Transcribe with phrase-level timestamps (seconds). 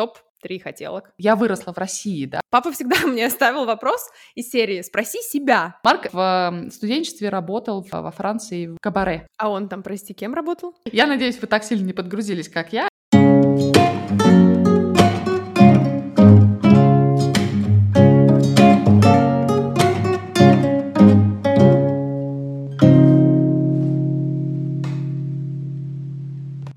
[0.00, 1.12] топ-3 хотелок.
[1.18, 2.40] Я выросла в России, да.
[2.48, 5.78] Папа всегда мне ставил вопрос из серии «Спроси себя».
[5.84, 9.26] Марк в студенчестве работал во Франции в кабаре.
[9.36, 10.74] А он там, прости, кем работал?
[10.86, 12.88] Я надеюсь, вы так сильно не подгрузились, как я.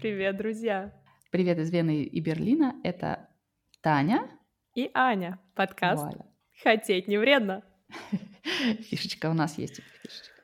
[0.02, 0.92] Привет, друзья!
[1.34, 2.76] Привет из Вены и Берлина.
[2.84, 3.28] Это
[3.82, 4.30] Таня
[4.76, 5.40] и Аня.
[5.56, 6.28] Подкаст Вуаля.
[6.62, 7.64] «Хотеть не вредно».
[8.82, 9.82] Фишечка у нас есть.
[10.04, 10.42] Фишечка.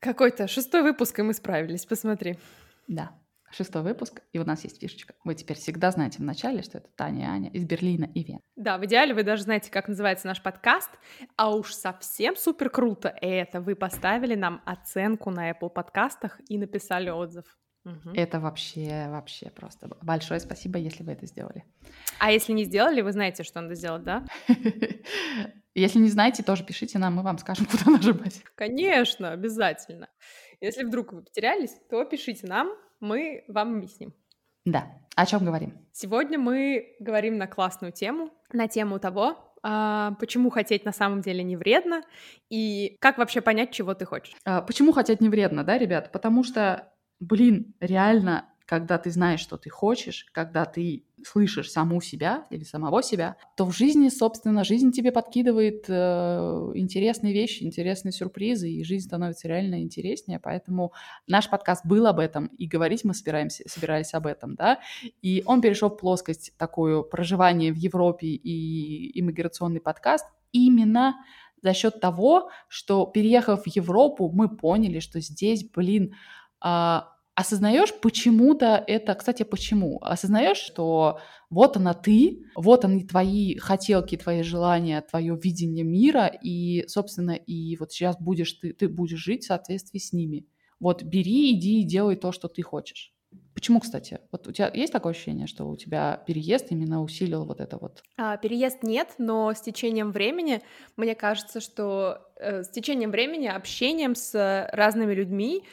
[0.00, 2.40] Какой-то шестой выпуск, и мы справились, посмотри.
[2.88, 3.12] Да,
[3.52, 5.14] шестой выпуск, и у нас есть фишечка.
[5.22, 8.40] Вы теперь всегда знаете в начале, что это Таня и Аня из Берлина и Вены.
[8.56, 10.90] Да, в идеале вы даже знаете, как называется наш подкаст,
[11.36, 17.10] а уж совсем супер круто это вы поставили нам оценку на Apple подкастах и написали
[17.10, 17.44] отзыв.
[17.84, 18.10] Угу.
[18.14, 21.64] Это вообще, вообще просто большое спасибо, если вы это сделали.
[22.18, 24.24] А если не сделали, вы знаете, что надо сделать, да?
[25.74, 28.42] Если не знаете, тоже пишите нам, мы вам скажем, куда нажимать.
[28.54, 30.08] Конечно, обязательно.
[30.60, 34.14] Если вдруг вы потерялись, то пишите нам, мы вам объясним.
[34.64, 34.86] Да.
[35.16, 35.88] О чем говорим?
[35.92, 41.42] Сегодня мы говорим на классную тему, на тему того, а, почему хотеть на самом деле
[41.42, 42.02] не вредно
[42.48, 44.34] и как вообще понять, чего ты хочешь.
[44.44, 46.12] А, почему хотеть не вредно, да, ребят?
[46.12, 46.91] Потому что
[47.22, 53.02] блин, реально, когда ты знаешь, что ты хочешь, когда ты слышишь саму себя или самого
[53.02, 59.06] себя, то в жизни, собственно, жизнь тебе подкидывает э, интересные вещи, интересные сюрпризы, и жизнь
[59.06, 60.40] становится реально интереснее.
[60.40, 60.92] Поэтому
[61.26, 64.80] наш подкаст был об этом, и говорить мы собираемся, собирались об этом, да.
[65.20, 71.16] И он перешел в плоскость такую проживание в Европе и иммиграционный подкаст именно
[71.62, 76.14] за счет того, что переехав в Европу, мы поняли, что здесь, блин,
[76.60, 79.98] а, осознаешь почему-то это, кстати, почему?
[80.02, 81.20] Осознаешь, что
[81.50, 87.76] вот она ты, вот они твои хотелки, твои желания, твое видение мира, и, собственно, и
[87.76, 90.46] вот сейчас будешь ты, ты будешь жить в соответствии с ними.
[90.80, 93.14] Вот бери, иди и делай то, что ты хочешь.
[93.54, 94.18] Почему, кстати?
[94.30, 98.02] Вот у тебя есть такое ощущение, что у тебя переезд именно усилил вот это вот?
[98.16, 100.60] А, переезд нет, но с течением времени,
[100.96, 105.64] мне кажется, что э, с течением времени, общением с разными людьми,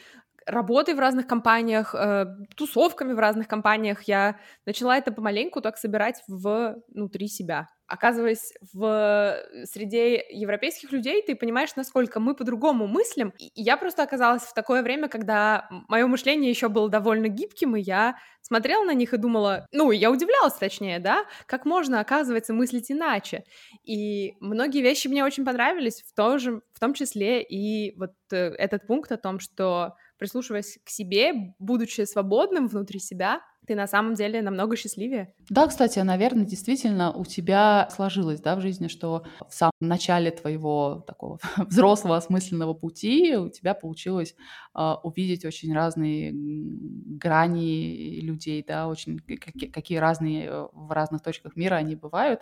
[0.46, 6.22] работой в разных компаниях, э, тусовками в разных компаниях я начала это помаленьку так собирать
[6.28, 7.68] внутри себя.
[7.86, 13.32] Оказываясь в среде европейских людей, ты понимаешь, насколько мы по-другому мыслим.
[13.38, 17.80] И я просто оказалась в такое время, когда мое мышление еще было довольно гибким, и
[17.80, 22.92] я смотрела на них и думала, ну, я удивлялась, точнее, да, как можно, оказывается, мыслить
[22.92, 23.42] иначе.
[23.84, 28.36] И многие вещи мне очень понравились, в том, же, в том числе и вот э,
[28.36, 34.14] этот пункт о том, что прислушиваясь к себе, будучи свободным внутри себя, ты на самом
[34.14, 35.32] деле намного счастливее.
[35.48, 41.04] Да, кстати, наверное, действительно у тебя сложилось, да, в жизни, что в самом начале твоего
[41.06, 44.34] такого взрослого осмысленного пути у тебя получилось
[44.76, 51.56] э, увидеть очень разные грани людей, да, очень какие, какие разные э, в разных точках
[51.56, 52.40] мира они бывают.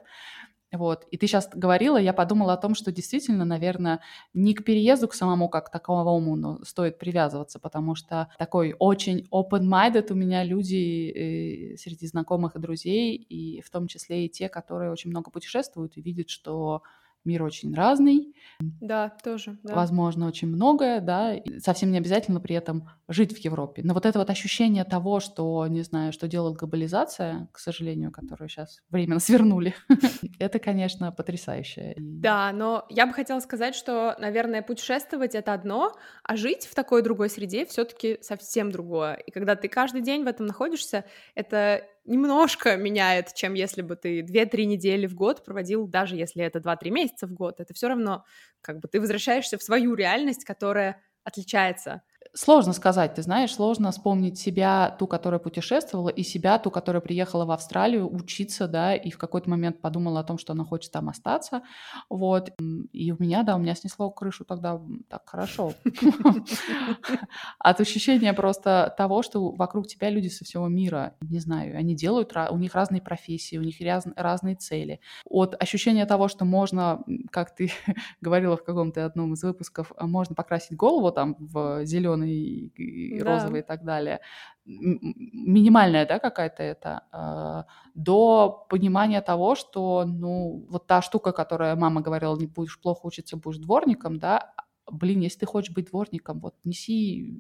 [0.73, 1.07] Вот.
[1.11, 4.01] И ты сейчас говорила, я подумала о том, что действительно, наверное,
[4.35, 10.13] не к переезду к самому как таковому но стоит привязываться, потому что такой очень open-minded
[10.13, 14.91] у меня люди э, среди знакомых и друзей, и в том числе и те, которые
[14.91, 16.83] очень много путешествуют и видят, что
[17.29, 18.35] мир очень разный.
[18.81, 19.59] Да, тоже.
[19.63, 19.75] Да.
[19.75, 21.35] Возможно, очень многое, да.
[21.35, 23.83] И совсем не обязательно при этом жить в Европе.
[23.85, 28.49] Но вот это вот ощущение того, что, не знаю, что делает глобализация, к сожалению, которую
[28.49, 29.75] сейчас временно свернули,
[30.39, 31.95] это, конечно, потрясающе.
[31.99, 35.93] Да, но я бы хотела сказать, что, наверное, путешествовать это одно,
[36.25, 39.15] а жить в такой другой среде все-таки совсем другое.
[39.15, 44.23] И когда ты каждый день в этом находишься, это немножко меняет, чем если бы ты
[44.23, 47.61] 2-3 недели в год проводил, даже если это 2-3 месяца в год.
[47.61, 48.25] Это все равно
[48.61, 52.03] как бы ты возвращаешься в свою реальность, которая отличается
[52.39, 57.45] Сложно сказать, ты знаешь, сложно вспомнить себя, ту, которая путешествовала, и себя, ту, которая приехала
[57.45, 61.09] в Австралию учиться, да, и в какой-то момент подумала о том, что она хочет там
[61.09, 61.63] остаться,
[62.09, 62.53] вот,
[62.93, 65.73] и у меня, да, у меня снесло крышу тогда так хорошо.
[67.59, 72.33] От ощущения просто того, что вокруг тебя люди со всего мира, не знаю, они делают,
[72.51, 73.79] у них разные профессии, у них
[74.15, 75.01] разные цели.
[75.25, 77.03] От ощущения того, что можно,
[77.33, 77.73] как ты
[78.21, 83.25] говорила в каком-то одном из выпусков, можно покрасить голову там в зеленый зеленый, и да.
[83.25, 84.21] розовый и так далее,
[84.65, 87.65] минимальная, да, какая-то это, э,
[87.95, 93.37] до понимания того, что, ну, вот та штука, которая мама говорила, не будешь плохо учиться,
[93.37, 94.53] будешь дворником, да,
[94.91, 97.39] блин, если ты хочешь быть дворником, вот неси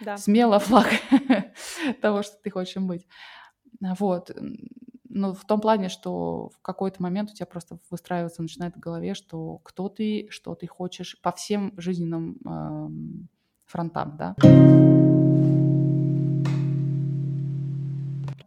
[0.00, 0.16] да.
[0.16, 0.88] смело флаг
[2.00, 3.06] того, что ты хочешь им быть.
[3.98, 4.30] Вот.
[5.08, 9.14] Ну, в том плане, что в какой-то момент у тебя просто выстраиваться начинает в голове,
[9.14, 13.28] что кто ты, что ты хочешь по всем жизненным
[13.66, 14.34] фронтам, да.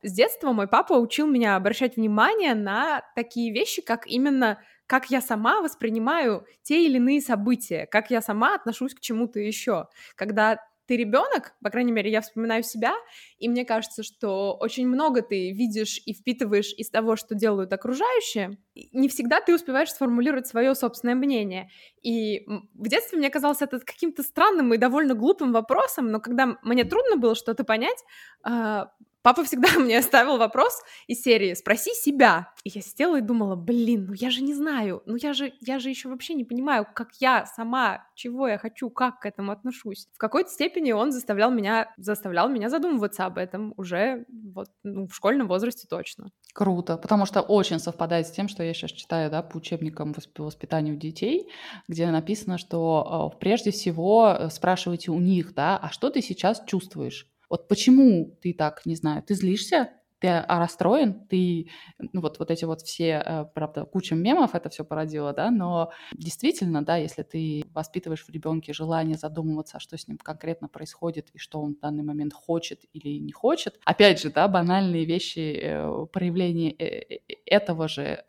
[0.01, 5.21] С детства мой папа учил меня обращать внимание на такие вещи, как именно как я
[5.21, 9.87] сама воспринимаю те или иные события, как я сама отношусь к чему-то еще.
[10.15, 12.95] Когда ты ребенок, по крайней мере, я вспоминаю себя,
[13.37, 18.57] и мне кажется, что очень много ты видишь и впитываешь из того, что делают окружающие.
[18.91, 21.69] Не всегда ты успеваешь сформулировать свое собственное мнение.
[22.01, 22.43] И
[22.73, 27.17] в детстве мне казалось это каким-то странным и довольно глупым вопросом, но когда мне трудно
[27.17, 28.03] было что-то понять,
[28.41, 28.89] а,
[29.29, 32.51] Папа всегда мне ставил вопрос из серии «Спроси себя».
[32.63, 35.77] И я сидела и думала, блин, ну я же не знаю, ну я же, я
[35.77, 40.07] же еще вообще не понимаю, как я сама, чего я хочу, как к этому отношусь.
[40.15, 45.13] В какой-то степени он заставлял меня, заставлял меня задумываться об этом уже вот, ну, в
[45.13, 46.31] школьном возрасте точно.
[46.55, 50.45] Круто, потому что очень совпадает с тем, что я сейчас читаю да, по учебникам по
[50.45, 51.47] воспитанию детей,
[51.87, 56.63] где написано, что э, прежде всего э, спрашивайте у них, да, а что ты сейчас
[56.65, 57.27] чувствуешь?
[57.49, 62.51] Вот почему ты так, не знаю, ты злишься, ты а, расстроен, ты, ну вот, вот
[62.51, 67.23] эти вот все, э, правда, куча мемов это все породило, да, но действительно, да, если
[67.23, 71.79] ты воспитываешь в ребенке желание задумываться, что с ним конкретно происходит и что он в
[71.79, 77.87] данный момент хочет или не хочет, опять же, да, банальные вещи, э, проявления э, этого
[77.87, 78.23] же,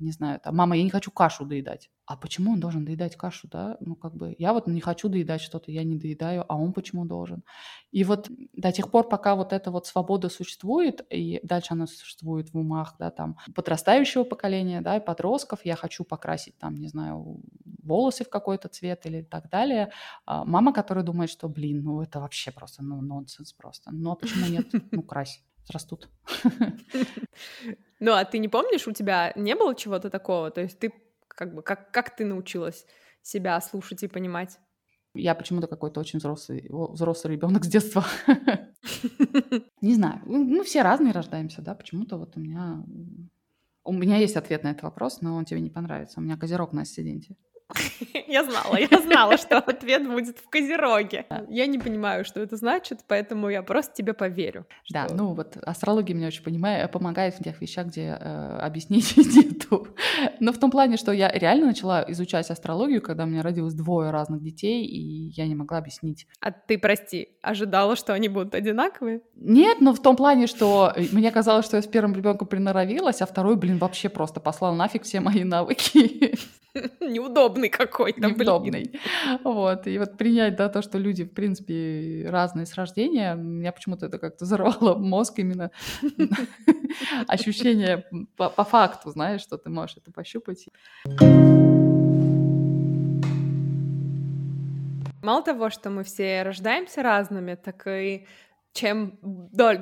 [0.00, 3.48] не знаю, там, мама, я не хочу кашу доедать, а почему он должен доедать кашу,
[3.48, 3.76] да?
[3.80, 7.04] Ну, как бы, я вот не хочу доедать что-то, я не доедаю, а он почему
[7.04, 7.44] должен?
[7.92, 12.52] И вот до тех пор, пока вот эта вот свобода существует, и дальше она существует
[12.52, 17.40] в умах, да, там, подрастающего поколения, да, и подростков, я хочу покрасить, там, не знаю,
[17.82, 19.92] волосы в какой-то цвет или так далее.
[20.26, 23.90] А мама, которая думает, что, блин, ну, это вообще просто, ну, нонсенс просто.
[23.92, 24.66] Ну, а почему нет?
[24.90, 26.08] Ну, крась растут.
[28.04, 30.50] Ну, а ты не помнишь, у тебя не было чего-то такого?
[30.50, 30.92] То есть ты
[31.34, 32.86] как бы, как, как ты научилась
[33.22, 34.58] себя слушать и понимать?
[35.14, 38.04] Я почему-то какой-то очень взрослый, взрослый ребенок с детства.
[39.82, 40.22] Не знаю.
[40.24, 41.74] Мы все разные рождаемся, да.
[41.74, 42.82] Почему-то вот у меня...
[43.84, 46.20] У меня есть ответ на этот вопрос, но он тебе не понравится.
[46.20, 47.36] У меня козерог на асценденте.
[48.26, 51.26] Я знала, я знала, что ответ будет в Козероге.
[51.48, 54.66] Я не понимаю, что это значит, поэтому я просто тебе поверю.
[54.90, 59.88] Да, ну вот астрология мне очень понимает, помогает в тех вещах, где э, объяснить нету.
[60.40, 64.10] Но в том плане, что я реально начала изучать астрологию, когда у меня родилось двое
[64.10, 66.26] разных детей, и я не могла объяснить.
[66.40, 69.20] А ты, прости, ожидала, что они будут одинаковые?
[69.34, 73.26] Нет, но в том плане, что мне казалось, что я с первым ребенком приноровилась, а
[73.26, 76.36] второй, блин, вообще просто послал нафиг все мои навыки.
[77.00, 78.90] Неудобный какой-то, Неудобный.
[78.90, 79.40] Блин.
[79.44, 84.06] Вот, и вот принять, да, то, что люди, в принципе, разные с рождения, меня почему-то
[84.06, 85.70] это как-то взорвало мозг именно
[87.28, 88.04] ощущение
[88.36, 90.68] по, по факту, знаешь, что ты можешь это пощупать.
[95.22, 98.26] Мало того, что мы все рождаемся разными, так и
[98.72, 99.18] чем,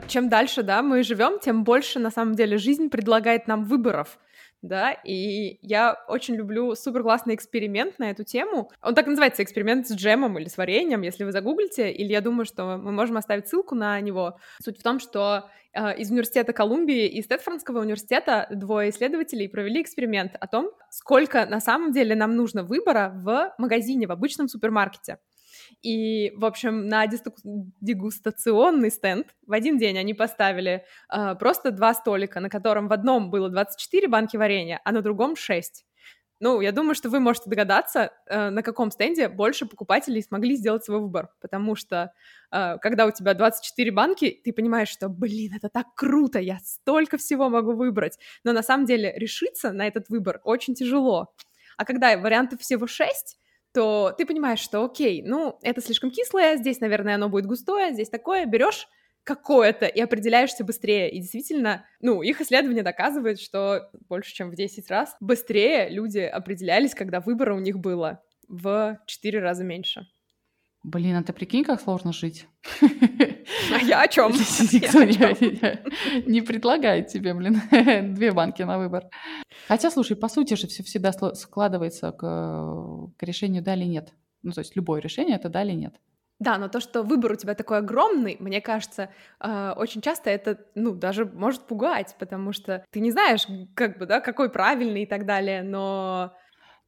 [0.09, 4.19] чем дальше да, мы живем, тем больше на самом деле жизнь предлагает нам выборов
[4.63, 8.71] да, и я очень люблю супер классный эксперимент на эту тему.
[8.83, 12.45] Он так называется, эксперимент с джемом или с вареньем, если вы загуглите, или я думаю,
[12.45, 14.39] что мы можем оставить ссылку на него.
[14.63, 20.33] Суть в том, что э, из университета Колумбии и Стэтфордского университета двое исследователей провели эксперимент
[20.39, 25.19] о том, сколько на самом деле нам нужно выбора в магазине, в обычном супермаркете.
[25.83, 32.41] И, в общем, на дегустационный стенд в один день они поставили э, просто два столика,
[32.41, 35.87] на котором в одном было 24 банки варенья, а на другом 6.
[36.43, 40.85] Ну, я думаю, что вы можете догадаться, э, на каком стенде больше покупателей смогли сделать
[40.85, 42.13] свой выбор, потому что
[42.51, 47.19] э, когда у тебя 24 банки, ты понимаешь, что, блин, это так круто, я столько
[47.19, 51.33] всего могу выбрать, но на самом деле решиться на этот выбор очень тяжело.
[51.77, 53.39] А когда вариантов всего 6,
[53.73, 58.09] то ты понимаешь, что окей, ну, это слишком кислое, здесь, наверное, оно будет густое, здесь
[58.09, 58.89] такое, берешь
[59.25, 61.11] какое-то и определяешься быстрее.
[61.11, 66.95] И действительно, ну, их исследование доказывает, что больше, чем в 10 раз быстрее люди определялись,
[66.95, 70.07] когда выбора у них было в 4 раза меньше.
[70.83, 72.47] Блин, а ты прикинь, как сложно жить?
[73.73, 74.33] А я о чем?
[74.33, 75.03] Никто
[76.31, 77.61] не предлагает тебе, блин,
[78.15, 79.05] две банки на выбор.
[79.69, 82.21] Хотя, слушай, по сути же все всегда складывается к,
[83.17, 84.13] к решению да или нет.
[84.43, 85.95] Ну, то есть любое решение— это да или нет.
[86.41, 90.59] Да, но то, что выбор у тебя такой огромный, мне кажется, э, очень часто это,
[90.75, 95.07] ну, даже может пугать, потому что ты не знаешь, как бы, да, какой правильный и
[95.07, 96.33] так далее, но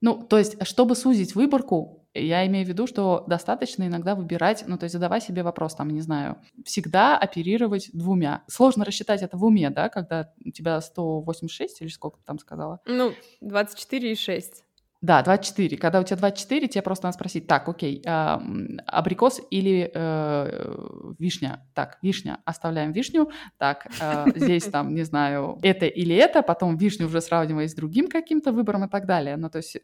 [0.00, 4.78] Ну, то есть, чтобы сузить выборку, я имею в виду, что достаточно иногда выбирать, ну,
[4.78, 8.42] то есть задавай себе вопрос, там, не знаю, всегда оперировать двумя.
[8.48, 12.80] Сложно рассчитать это в уме, да, когда у тебя 186 или сколько ты там сказала?
[12.86, 14.64] Ну, 24 и 6.
[15.02, 15.76] Да, 24.
[15.78, 18.38] Когда у тебя 24, тебе просто надо спросить, так, окей, э,
[18.86, 21.66] абрикос или э, вишня?
[21.74, 23.28] Так, вишня, оставляем вишню.
[23.58, 28.06] Так, э, здесь там, не знаю, это или это, потом вишню уже сравнивая с другим
[28.06, 29.36] каким-то выбором и так далее.
[29.36, 29.80] Ну, то есть э,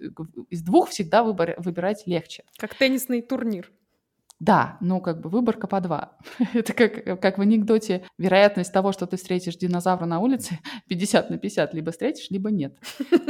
[0.51, 2.45] из двух всегда выбор, выбирать легче.
[2.57, 3.73] Как теннисный турнир.
[4.41, 6.17] Да, ну как бы выборка по два.
[6.55, 8.05] Это как, как в анекдоте.
[8.19, 11.75] Вероятность того, что ты встретишь динозавра на улице, 50 на 50.
[11.75, 12.79] Либо встретишь, либо нет.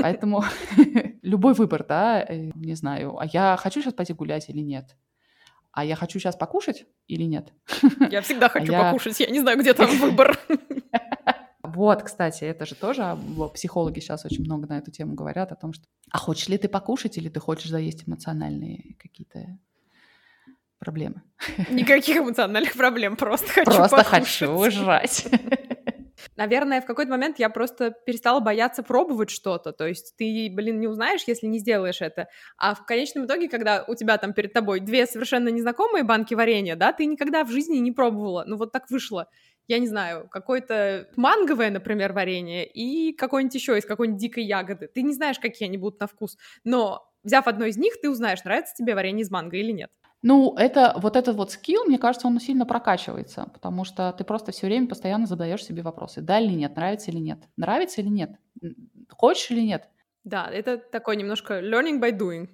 [0.00, 0.44] Поэтому
[1.22, 4.96] любой выбор, да, э, не знаю, а я хочу сейчас пойти гулять или нет?
[5.72, 7.52] А я хочу сейчас покушать или нет?
[8.10, 9.26] Я всегда а хочу а покушать, я...
[9.26, 10.38] я не знаю, где там выбор.
[11.62, 13.16] Вот, кстати, это же тоже а,
[13.54, 16.68] психологи сейчас очень много на эту тему говорят о том, что а хочешь ли ты
[16.68, 19.58] покушать или ты хочешь заесть эмоциональные какие-то
[20.78, 21.22] проблемы.
[21.70, 24.28] Никаких эмоциональных проблем, просто хочу Просто покушать.
[24.28, 25.26] хочу жрать.
[26.36, 29.72] Наверное, в какой-то момент я просто перестала бояться пробовать что-то.
[29.72, 32.28] То есть ты, блин, не узнаешь, если не сделаешь это.
[32.56, 36.76] А в конечном итоге, когда у тебя там перед тобой две совершенно незнакомые банки варенья,
[36.76, 38.44] да, ты никогда в жизни не пробовала.
[38.46, 39.28] Ну вот так вышло.
[39.68, 44.88] Я не знаю, какое-то манговое, например, варенье и какое-нибудь еще из какой-нибудь дикой ягоды.
[44.88, 46.38] Ты не знаешь, какие они будут на вкус.
[46.64, 49.90] Но взяв одно из них, ты узнаешь, нравится тебе варенье из манго или нет.
[50.22, 54.50] Ну, это вот этот вот скилл, мне кажется, он сильно прокачивается, потому что ты просто
[54.50, 56.20] все время постоянно задаешь себе вопросы.
[56.20, 58.32] Да или нет, нравится или нет, нравится или нет,
[59.10, 59.88] хочешь или нет.
[60.24, 62.48] Да, это такой немножко learning by doing.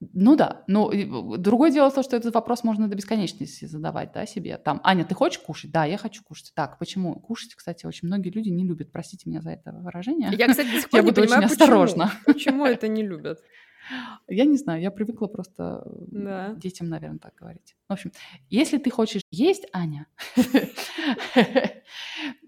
[0.00, 0.92] Ну да, но
[1.38, 4.56] другое дело то, что этот вопрос можно до бесконечности задавать, да, себе.
[4.56, 5.72] Там, Аня, ты хочешь кушать?
[5.72, 6.52] Да, я хочу кушать.
[6.54, 7.18] Так, почему?
[7.18, 8.92] Кушать, кстати, очень многие люди не любят.
[8.92, 10.30] Простите меня за это выражение.
[10.34, 12.12] Я, кстати, до сих пор я не буду понимаю, очень осторожна.
[12.24, 13.40] Почему, почему это не любят.
[14.28, 16.54] Я не знаю, я привыкла просто да.
[16.54, 17.76] детям, наверное, так говорить.
[17.88, 18.12] В общем,
[18.50, 20.06] если ты хочешь есть, Аня,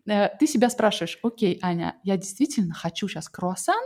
[0.07, 3.83] э, ты себя спрашиваешь, окей, Аня, я действительно хочу сейчас круассан,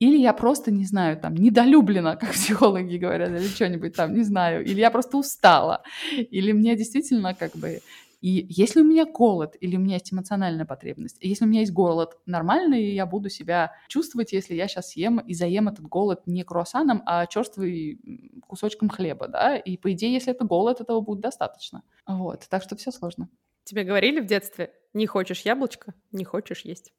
[0.00, 4.64] или я просто, не знаю, там, недолюблена, как психологи говорят, или что-нибудь там, не знаю,
[4.64, 7.80] или я просто устала, или мне действительно как бы
[8.20, 11.72] и если у меня голод или у меня есть эмоциональная потребность, если у меня есть
[11.72, 16.26] голод, нормально и я буду себя чувствовать, если я сейчас съем и заем этот голод
[16.26, 18.00] не круассаном, а черствый
[18.46, 21.82] кусочком хлеба, да, и по идее, если это голод, этого будет достаточно.
[22.06, 23.28] Вот, так что все сложно.
[23.64, 26.92] Тебе говорили в детстве, не хочешь яблочко, не хочешь есть.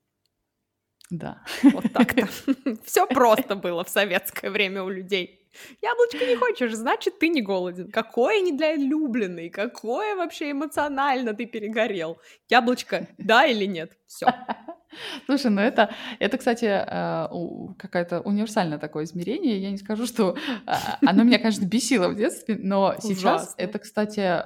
[1.12, 1.44] Да.
[1.64, 2.28] Вот так-то.
[2.86, 5.41] Все просто было в советское время у людей.
[5.82, 7.92] Яблочко не хочешь, значит, ты не голоден.
[7.92, 12.18] Какой недолюбленный, какое вообще эмоционально ты перегорел.
[12.50, 13.98] Яблочко, да или нет?
[14.08, 14.28] Все.
[15.26, 19.58] Слушай, ну это, это, кстати, э, какое-то универсальное такое измерение.
[19.62, 24.44] Я не скажу, что а, оно меня, конечно, бесило в детстве, но сейчас это, кстати,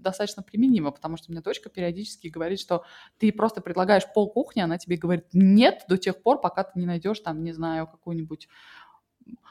[0.00, 2.84] достаточно применимо, потому что у меня дочка периодически говорит, что
[3.18, 6.86] ты просто предлагаешь пол кухни, она тебе говорит нет до тех пор, пока ты не
[6.86, 8.48] найдешь там, не знаю, какую-нибудь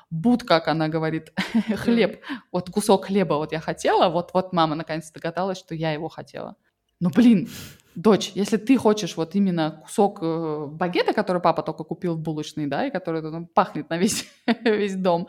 [0.10, 1.34] буд, как она говорит,
[1.75, 6.10] хлеб, вот кусок хлеба вот я хотела, вот, вот мама наконец догадалась, что я его
[6.10, 6.56] хотела.
[7.00, 7.48] Ну, блин,
[7.96, 12.68] дочь, если ты хочешь вот именно кусок э, багета, который папа только купил в булочной,
[12.68, 14.28] да, и который ну, пахнет на весь,
[14.63, 15.28] весь дом,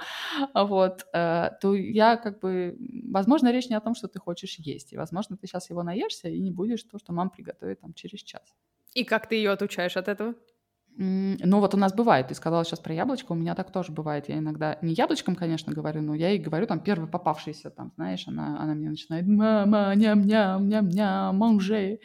[0.55, 2.77] вот, э, то я как бы,
[3.11, 6.29] возможно, речь не о том, что ты хочешь есть, и, возможно, ты сейчас его наешься
[6.29, 8.43] и не будешь то, что мама приготовит там через час.
[8.95, 10.35] И как ты ее отучаешь от этого?
[10.97, 14.29] Ну, вот у нас бывает, ты сказала сейчас про яблочко, у меня так тоже бывает.
[14.29, 18.29] Я иногда не яблочком, конечно, говорю, но я ей говорю там первый попавшийся, там, знаешь,
[18.29, 22.01] она, она мне начинает «мама, ням-ням, ням-ням, манже,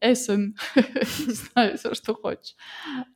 [0.00, 2.54] эссен», не знаю, все, что хочешь.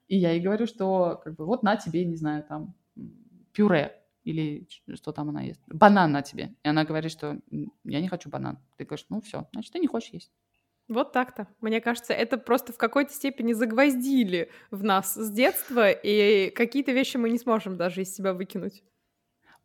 [0.08, 2.74] И я ей говорю, что как бы вот на тебе, не знаю, там,
[3.52, 6.54] пюре, или что там она ест, банан на тебе.
[6.64, 7.38] И она говорит, что
[7.84, 8.58] я не хочу банан.
[8.76, 10.32] Ты говоришь, ну все, значит, ты не хочешь есть.
[10.88, 11.48] Вот так-то.
[11.60, 17.16] Мне кажется, это просто в какой-то степени загвоздили в нас с детства, и какие-то вещи
[17.16, 18.82] мы не сможем даже из себя выкинуть.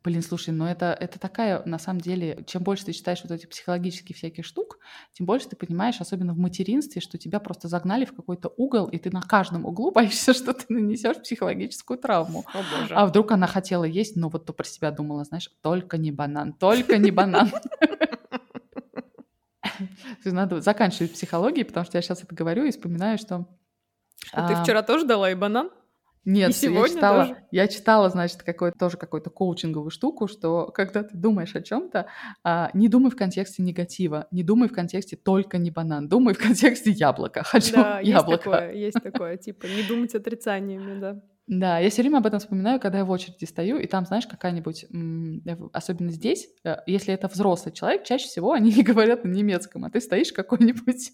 [0.04, 3.46] Блин, слушай, ну это, это такая, на самом деле, чем больше ты читаешь вот эти
[3.46, 4.78] психологические всякие штук,
[5.12, 8.98] тем больше ты понимаешь, особенно в материнстве, что тебя просто загнали в какой-то угол, и
[8.98, 12.44] ты на каждом углу боишься, что ты нанесешь психологическую травму.
[12.54, 12.94] О, боже.
[12.94, 16.52] А вдруг она хотела есть, но вот то про себя думала, знаешь, только не банан,
[16.52, 17.50] только не банан.
[20.24, 23.46] Надо заканчивать психологией, потому что я сейчас это говорю и вспоминаю, что...
[24.32, 25.70] Ты а, вчера тоже дала и банан?
[26.24, 27.36] Нет, и я читала, тоже?
[27.52, 32.06] я читала, значит, какой тоже какую-то коучинговую штуку, что когда ты думаешь о чем-то,
[32.44, 36.38] а, не думай в контексте негатива, не думай в контексте только не банан, думай в
[36.38, 37.42] контексте яблока.
[37.44, 38.30] Хочу да, яблоко.
[38.30, 41.22] есть такое, есть такое, типа не думать отрицаниями, да.
[41.48, 44.26] Да, я все время об этом вспоминаю, когда я в очереди стою, и там, знаешь,
[44.26, 44.84] какая-нибудь,
[45.72, 49.90] особенно здесь, э, если это взрослый человек, чаще всего они не говорят на немецком, а
[49.90, 51.12] ты стоишь какой-нибудь,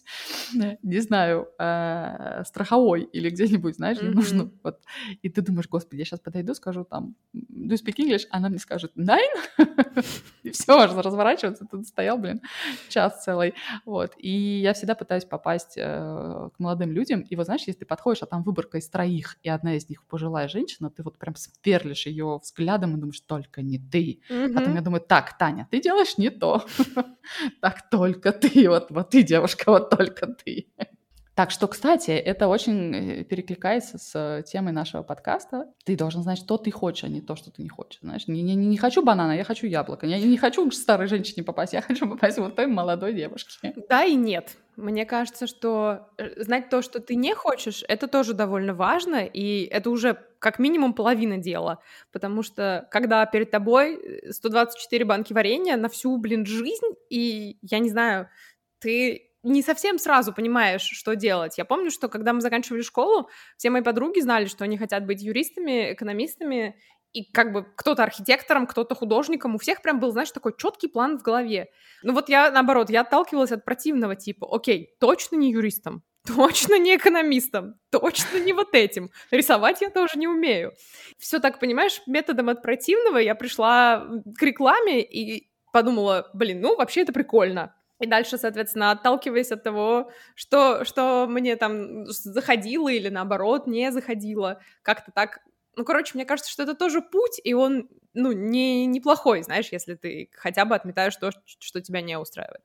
[0.83, 4.11] не знаю, э, страховой или где-нибудь, знаешь, mm-hmm.
[4.11, 4.81] нужно, вот,
[5.23, 8.27] и ты думаешь, господи, я сейчас подойду, скажу там, do you speak English?
[8.31, 9.21] Она мне скажет, nine?
[10.43, 12.43] и все, можно разворачиваться, тут стоял, блин,
[12.89, 17.63] час целый, вот, и я всегда пытаюсь попасть э, к молодым людям, и вот, знаешь,
[17.67, 21.03] если ты подходишь, а там выборка из троих, и одна из них пожилая женщина, ты
[21.03, 24.21] вот прям сверлишь ее взглядом и думаешь, только не ты.
[24.31, 24.55] Mm-hmm.
[24.55, 26.65] Потом я думаю, так, Таня, ты делаешь не то.
[27.61, 30.67] Так, только ты, вот, вот ты, девушка, вот только ты.
[31.35, 35.67] Так что, кстати, это очень э, перекликается с темой нашего подкаста.
[35.85, 38.01] Ты должен знать, что ты хочешь, а не то, что ты не хочешь.
[38.03, 40.07] Знаешь, не, не, не хочу банана, я хочу яблоко.
[40.07, 43.75] Я не хочу к старой женщине попасть, я хочу попасть вот той молодой девушке.
[43.89, 44.57] Да и нет.
[44.77, 49.65] Мне кажется, что э, знать то, что ты не хочешь, это тоже довольно важно, и
[49.65, 51.81] это уже как минимум половина дела,
[52.13, 57.79] потому что когда перед тобой 124 э, банки варенья на всю, блин, жизнь, и я
[57.79, 58.29] не знаю,
[58.81, 61.59] ты не совсем сразу понимаешь, что делать.
[61.59, 65.23] Я помню, что когда мы заканчивали школу, все мои подруги знали, что они хотят быть
[65.23, 66.77] юристами, экономистами,
[67.15, 71.19] и как бы кто-то архитектором, кто-то художником, у всех прям был, знаешь, такой четкий план
[71.19, 71.71] в голове.
[72.03, 76.97] Ну вот я, наоборот, я отталкивалась от противного типа, окей, точно не юристом, точно не
[76.97, 79.11] экономистом, точно не вот этим.
[79.31, 80.73] Рисовать я тоже не умею.
[81.17, 84.05] Все так, понимаешь, методом от противного я пришла
[84.37, 87.75] к рекламе и подумала, блин, ну вообще это прикольно.
[88.01, 94.61] И дальше, соответственно, отталкиваясь от того, что, что мне там заходило или наоборот не заходило,
[94.83, 95.39] как-то так
[95.77, 99.95] ну, короче, мне кажется, что это тоже путь, и он, ну, не, неплохой, знаешь, если
[99.95, 102.63] ты хотя бы отметаешь то, что тебя не устраивает.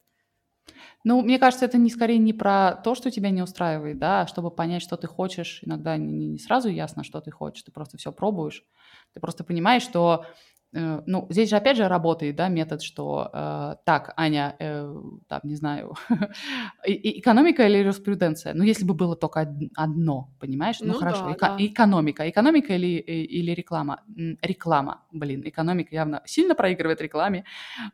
[1.03, 4.27] Ну, мне кажется, это не скорее не про то, что тебя не устраивает, да, а
[4.27, 5.59] чтобы понять, что ты хочешь.
[5.63, 8.65] Иногда не, не сразу ясно, что ты хочешь, ты просто все пробуешь.
[9.13, 10.25] Ты просто понимаешь, что
[10.71, 14.95] ну, здесь же опять же работает, да, метод, что э, так, Аня, э,
[15.27, 15.95] там, не знаю,
[16.85, 18.53] экономика или юриспруденция?
[18.53, 20.77] Ну, если бы было только одно, понимаешь?
[20.81, 21.65] Ну, ну хорошо, да, эко- да.
[21.65, 22.29] экономика.
[22.29, 24.03] Экономика или, или реклама?
[24.41, 27.45] Реклама, блин, экономика явно сильно проигрывает рекламе,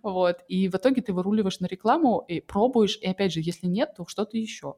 [0.03, 3.93] вот, и в итоге ты выруливаешь на рекламу и пробуешь, и опять же, если нет,
[3.95, 4.75] то что-то еще.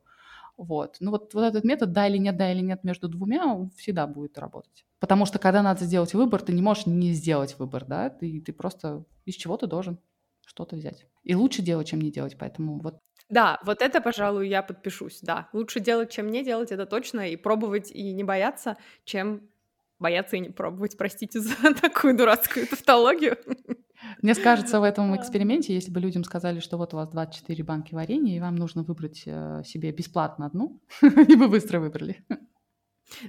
[0.57, 0.97] Вот.
[0.99, 4.37] Ну вот, вот этот метод «да» или «нет», «да» или «нет» между двумя всегда будет
[4.37, 4.85] работать.
[4.99, 8.09] Потому что когда надо сделать выбор, ты не можешь не сделать выбор, да?
[8.09, 9.99] Ты, ты просто из чего-то должен
[10.45, 11.05] что-то взять.
[11.23, 15.49] И лучше делать, чем не делать, поэтому вот да, вот это, пожалуй, я подпишусь, да.
[15.51, 19.49] Лучше делать, чем не делать, это точно, и пробовать, и не бояться, чем
[19.99, 23.37] бояться и не пробовать, простите за такую дурацкую тавтологию.
[24.21, 27.93] Мне кажется, в этом эксперименте, если бы людям сказали, что вот у вас 24 банки
[27.93, 32.23] варенья, и вам нужно выбрать э, себе бесплатно одну, и вы быстро выбрали.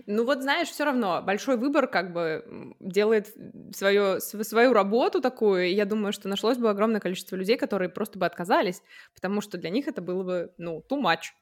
[0.07, 3.28] Ну вот знаешь, все равно большой выбор как бы делает
[3.72, 8.18] свою, свою работу такую, и я думаю, что нашлось бы огромное количество людей, которые просто
[8.18, 8.83] бы отказались,
[9.14, 11.33] потому что для них это было бы, ну, too much.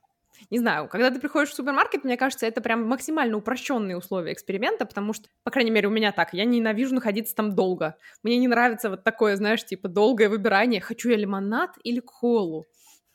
[0.51, 4.87] Не знаю, когда ты приходишь в супермаркет, мне кажется, это прям максимально упрощенные условия эксперимента,
[4.87, 7.97] потому что, по крайней мере, у меня так, я ненавижу находиться там долго.
[8.23, 12.67] Мне не нравится вот такое, знаешь, типа долгое выбирание, хочу я лимонад или колу.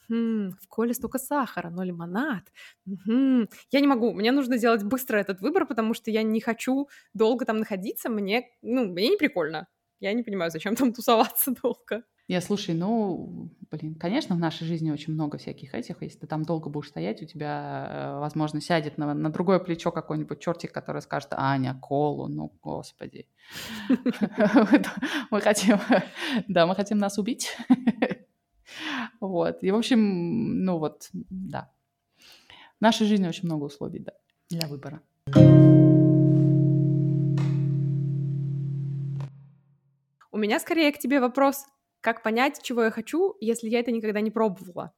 [0.09, 2.43] Хм, в коле столько сахара, но лимонад.
[2.85, 3.47] Угу.
[3.71, 7.45] Я не могу, мне нужно сделать быстро этот выбор, потому что я не хочу долго
[7.45, 9.67] там находиться, мне, ну, мне не прикольно.
[10.01, 12.03] Я не понимаю, зачем там тусоваться долго.
[12.31, 16.01] Я слушай, ну, блин, конечно, в нашей жизни очень много всяких этих.
[16.01, 19.91] Если ты там долго будешь стоять, у тебя, э, возможно, сядет на, на другое плечо
[19.91, 23.27] какой-нибудь чертик, который скажет, Аня, колу, ну, господи.
[25.29, 25.77] Мы хотим,
[26.47, 27.57] да, мы хотим нас убить.
[29.19, 29.61] Вот.
[29.61, 31.69] И, в общем, ну вот, да.
[32.79, 34.13] В нашей жизни очень много условий, да,
[34.49, 35.01] для выбора.
[40.31, 41.65] У меня скорее к тебе вопрос
[42.01, 44.93] как понять, чего я хочу, если я это никогда не пробовала?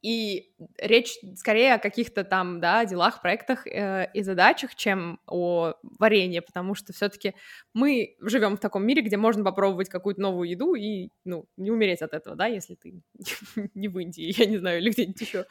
[0.00, 6.40] И речь скорее о каких-то там, да, делах, проектах э, и задачах, чем о варенье,
[6.40, 7.34] потому что все-таки
[7.74, 12.02] мы живем в таком мире, где можно попробовать какую-то новую еду и, ну, не умереть
[12.02, 13.02] от этого, да, если ты
[13.74, 15.46] не в Индии, я не знаю, или где-нибудь еще.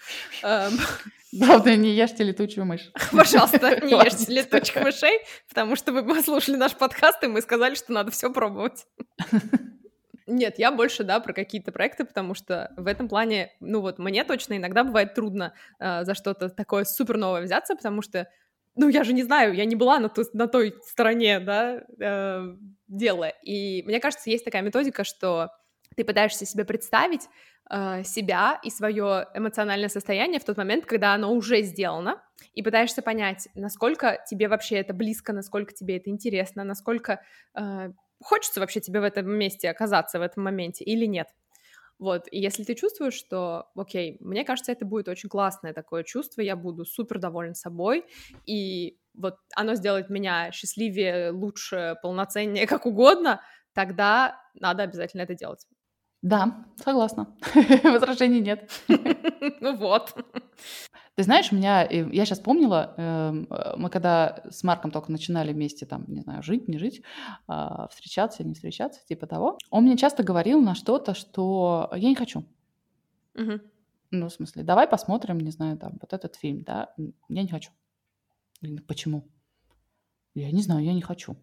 [1.33, 2.89] Главное, не ешьте летучую мышь.
[3.11, 7.91] Пожалуйста, не ешьте летучих мышей, потому что вы послушали наш подкаст, и мы сказали, что
[7.91, 8.85] надо все пробовать.
[10.27, 14.25] Нет, я больше, да, про какие-то проекты, потому что в этом плане, ну вот, мне
[14.25, 18.27] точно иногда бывает трудно э, за что-то такое супер новое взяться, потому что,
[18.75, 22.55] ну, я же не знаю, я не была на, ту, на той стороне, да, э,
[22.89, 23.29] дела.
[23.41, 25.51] И мне кажется, есть такая методика, что
[25.95, 27.29] ты пытаешься себе представить,
[27.69, 32.21] э, себя и свое эмоциональное состояние в тот момент, когда оно уже сделано,
[32.53, 37.21] и пытаешься понять, насколько тебе вообще это близко, насколько тебе это интересно, насколько
[37.55, 41.27] э, хочется вообще тебе в этом месте оказаться в этом моменте или нет.
[41.99, 46.41] Вот, и если ты чувствуешь, что, окей, мне кажется, это будет очень классное такое чувство,
[46.41, 48.05] я буду супер доволен собой,
[48.45, 53.41] и вот оно сделает меня счастливее, лучше, полноценнее, как угодно,
[53.73, 55.65] тогда надо обязательно это делать.
[56.21, 57.35] Да, согласна.
[57.83, 58.69] Возражений нет.
[59.59, 60.13] Ну вот.
[61.17, 65.11] Ты знаешь, у меня, э, я сейчас помнила, эм, э, мы когда с Марком только
[65.11, 67.01] начинали вместе, там, не знаю, жить, не жить,
[67.47, 72.15] а, встречаться, не встречаться, типа того, он мне часто говорил на что-то, что я не
[72.15, 72.45] хочу.
[73.35, 73.61] Мгм.
[74.11, 76.93] Ну, в смысле, давай посмотрим, не знаю, там, вот этот фильм, да,
[77.29, 77.71] я не хочу.
[78.61, 79.27] Или почему?
[80.35, 81.35] Я не знаю, я не хочу.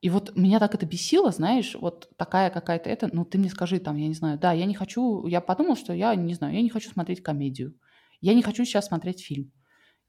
[0.00, 3.78] И вот меня так это бесило, знаешь, вот такая какая-то это, ну ты мне скажи
[3.78, 6.62] там, я не знаю, да, я не хочу, я подумал, что я не знаю, я
[6.62, 7.74] не хочу смотреть комедию.
[8.20, 9.52] Я не хочу сейчас смотреть фильм.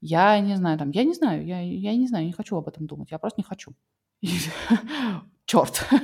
[0.00, 2.68] Я не знаю, там, я не знаю, я, я не знаю, я не хочу об
[2.68, 3.74] этом думать, я просто не хочу.
[5.46, 5.86] Черт.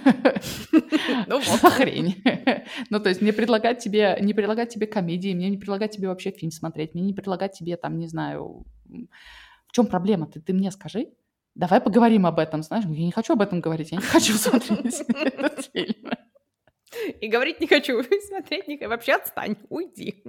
[1.26, 1.72] Ну вот.
[1.72, 2.22] хрень.
[2.90, 6.30] Ну, то есть мне предлагать тебе, не предлагать тебе комедии, мне не предлагать тебе вообще
[6.30, 10.26] фильм смотреть, мне не предлагать тебе там, не знаю, в чем проблема?
[10.26, 11.08] Ты, ты мне скажи.
[11.54, 12.84] Давай поговорим об этом, знаешь?
[12.84, 16.10] Я не хочу об этом говорить, я не хочу смотреть этот фильм.
[17.20, 18.90] И говорить не хочу, смотреть не хочу.
[18.90, 20.22] Вообще отстань, уйди.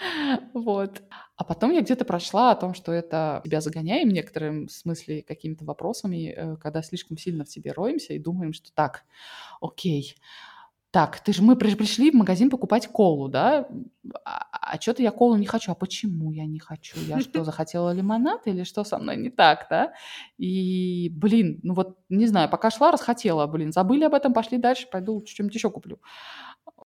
[0.54, 1.02] Вот.
[1.36, 5.64] А потом я где-то прошла о том, что это себя загоняем в некотором смысле какими-то
[5.64, 9.04] вопросами, э, когда слишком сильно в себе роемся и думаем, что так,
[9.60, 10.16] окей,
[10.94, 13.66] так, ты же мы пришли в магазин покупать колу, да?
[14.24, 15.72] А, а что-то я колу не хочу.
[15.72, 16.96] А почему я не хочу?
[17.08, 19.92] Я что, захотела лимонад или что со мной не так, да?
[20.38, 24.86] И, блин, ну вот, не знаю, пока шла, расхотела, блин, забыли об этом, пошли дальше,
[24.88, 25.98] пойду что-нибудь еще куплю.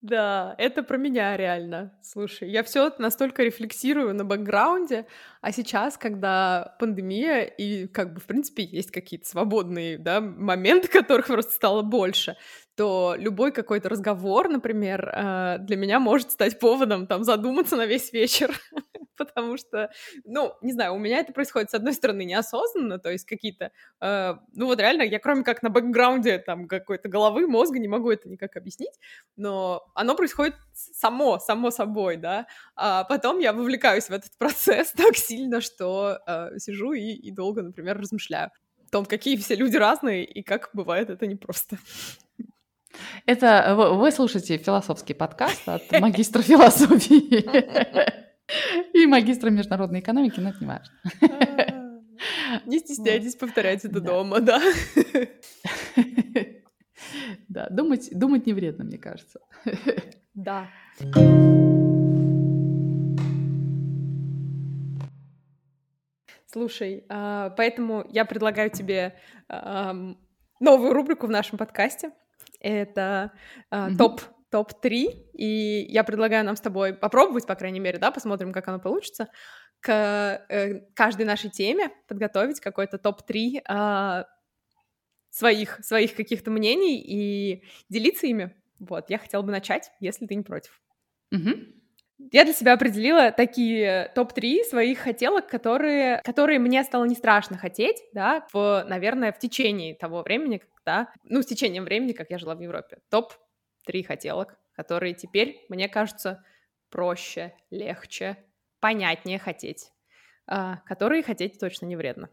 [0.04, 1.94] Да, это про меня реально.
[2.02, 5.06] Слушай, я все настолько рефлексирую на бэкграунде,
[5.44, 11.28] а сейчас, когда пандемия и как бы в принципе есть какие-то свободные да, моменты, которых
[11.28, 12.38] просто стало больше,
[12.76, 18.14] то любой какой-то разговор, например, э, для меня может стать поводом там задуматься на весь
[18.14, 18.58] вечер.
[19.18, 19.92] потому что,
[20.24, 24.34] ну, не знаю, у меня это происходит, с одной стороны, неосознанно, то есть какие-то, э,
[24.54, 28.30] ну вот реально, я кроме как на бэкграунде там какой-то головы, мозга не могу это
[28.30, 28.94] никак объяснить,
[29.36, 35.16] но оно происходит само, само собой, да, а потом я вовлекаюсь в этот процесс так
[35.62, 38.52] что э, сижу и, и долго, например, размышляю
[38.88, 41.78] о том, какие все люди разные и как бывает это непросто.
[43.26, 47.44] Это вы слушаете философский подкаст от магистра философии.
[48.94, 50.94] И магистра международной экономики, но это не важно.
[52.52, 54.62] А, не стесняйтесь повторять это дома, да.
[57.48, 59.40] Да, думать, думать не вредно, мне кажется.
[60.34, 60.70] Да.
[66.54, 69.20] Слушай, а, поэтому я предлагаю тебе
[70.60, 72.12] новую рубрику в нашем подкасте.
[72.60, 73.32] Это
[73.72, 78.54] а, топ топ-3, и я предлагаю нам с тобой попробовать, по крайней мере, да, посмотрим,
[78.54, 79.30] как оно получится,
[79.80, 79.90] к
[80.48, 84.28] э, каждой нашей теме подготовить какой-то топ-3 э, а,
[85.32, 88.56] своих, своих каких-то мнений и делиться ими.
[88.78, 90.80] Вот, я хотела бы начать, если ты не против.
[91.32, 91.50] Угу.
[92.20, 98.04] Я для себя определила такие топ-3 своих хотелок, которые, которые мне стало не страшно хотеть,
[98.14, 102.56] да, в, наверное, в течение того времени, когда, ну, с течением времени, как я жила
[102.56, 103.00] в Европе.
[103.10, 103.34] Топ
[103.86, 106.44] три хотелок, которые теперь, мне кажется,
[106.90, 108.38] проще, легче,
[108.80, 109.92] понятнее хотеть,
[110.46, 112.30] а, которые хотеть точно не вредно.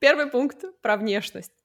[0.00, 1.57] Первый пункт про внешность.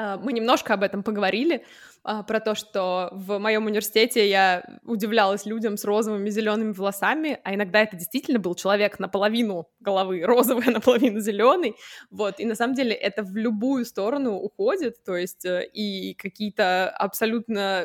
[0.00, 1.64] А, мы немножко об этом поговорили,
[2.02, 7.54] а, про то, что в моем университете я удивлялась людям с розовыми зелеными волосами, а
[7.54, 11.76] иногда это действительно был человек наполовину головы розовый, а наполовину зеленый.
[12.10, 16.88] Вот, и на самом деле это в любую сторону уходит, то есть э, и какие-то
[16.88, 17.84] абсолютно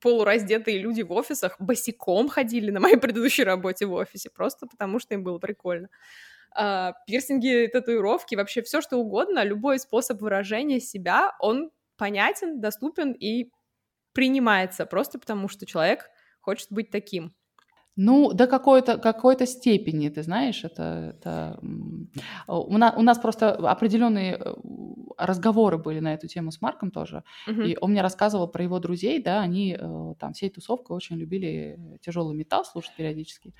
[0.00, 5.14] полураздетые люди в офисах босиком ходили на моей предыдущей работе в офисе, просто потому что
[5.14, 5.88] им было прикольно.
[6.54, 13.50] А, пирсинги, татуировки, вообще все что угодно, любой способ выражения себя, он понятен, доступен и
[14.12, 17.34] принимается просто потому, что человек хочет быть таким.
[17.96, 21.60] Ну, до какой-то какой степени, ты знаешь, это, это...
[22.48, 24.54] У, нас, у нас просто определенные э,
[25.16, 27.66] разговоры были на эту тему с Марком тоже, uh-huh.
[27.66, 31.98] и он мне рассказывал про его друзей, да, они э, там всей тусовкой очень любили
[32.00, 33.54] тяжелый металл слушать периодически,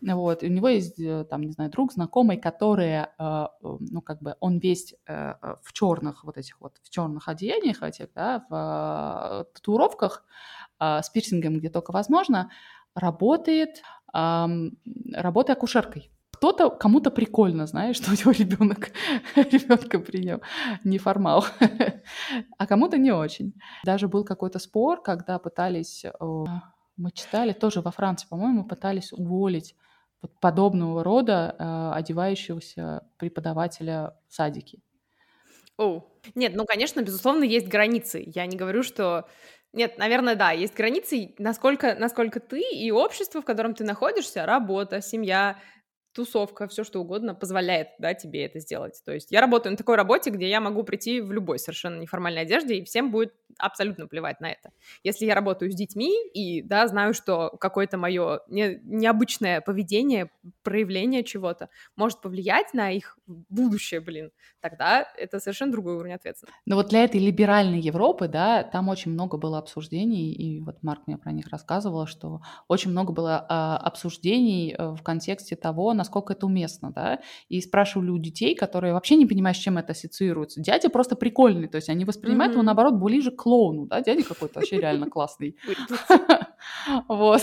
[0.00, 4.36] вот, и у него есть э, там, не знаю, друг, знакомый, который, ну, как бы,
[4.40, 10.24] он весь в черных вот этих вот, в черных одеяниях этих, да, в татуировках,
[10.78, 12.50] с пирсингом, где только возможно,
[12.94, 13.82] работает,
[14.14, 14.78] эм,
[15.12, 18.90] работая акушеркой кто-то, кому-то прикольно, знаешь, что у него ребенок,
[19.36, 20.40] ребенка принял
[20.84, 21.44] неформал,
[22.58, 23.52] а кому-то не очень.
[23.84, 26.06] Даже был какой-то спор, когда пытались,
[26.96, 29.76] мы читали, тоже во Франции, по-моему, пытались уволить
[30.40, 34.80] подобного рода э, одевающегося преподавателя в садике.
[35.78, 38.22] О, нет, ну, конечно, безусловно, есть границы.
[38.34, 39.26] Я не говорю, что
[39.72, 45.00] нет, наверное, да, есть границы, насколько, насколько ты и общество, в котором ты находишься, работа,
[45.00, 45.58] семья,
[46.12, 49.00] тусовка, все что угодно позволяет, да, тебе это сделать.
[49.04, 52.42] То есть я работаю на такой работе, где я могу прийти в любой совершенно неформальной
[52.42, 54.70] одежде, и всем будет абсолютно плевать на это.
[55.04, 60.30] Если я работаю с детьми и, да, знаю, что какое-то мое не, необычное поведение,
[60.62, 66.60] проявление чего-то может повлиять на их будущее, блин, тогда это совершенно другой уровень ответственности.
[66.66, 71.06] Но вот для этой либеральной Европы, да, там очень много было обсуждений, и вот Марк
[71.06, 76.32] мне про них рассказывал, что очень много было а, обсуждений э, в контексте того, насколько
[76.32, 80.60] это уместно, да, и спрашивали у детей, которые вообще не понимают, с чем это ассоциируется.
[80.60, 82.56] Дядя просто прикольный, то есть они воспринимают mm-hmm.
[82.56, 85.56] его, наоборот, ближе к клоуну, да, дядя какой-то вообще реально классный.
[87.08, 87.42] Вот.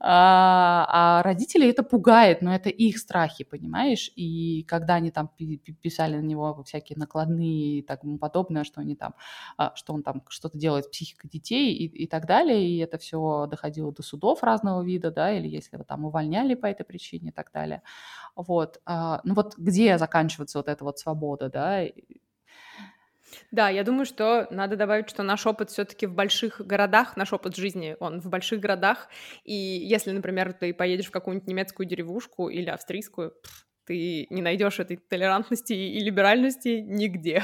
[0.00, 0.86] А,
[1.20, 4.10] а родители это пугает, но это их страхи, понимаешь?
[4.16, 5.28] И когда они там
[5.82, 9.14] писали на него всякие накладные и тому подобное, что они там,
[9.56, 12.98] а, что он там что-то делает с психикой детей и, и так далее, и это
[12.98, 17.30] все доходило до судов разного вида, да, или если его там увольняли по этой причине
[17.30, 17.82] и так далее.
[18.36, 18.80] Вот.
[18.86, 21.84] А, ну вот где заканчивается вот эта вот свобода, да?
[23.50, 27.56] Да, я думаю, что надо добавить, что наш опыт все-таки в больших городах, наш опыт
[27.56, 29.08] жизни, он в больших городах.
[29.44, 33.34] И если, например, ты поедешь в какую-нибудь немецкую деревушку или австрийскую,
[33.86, 37.42] ты не найдешь этой толерантности и либеральности нигде.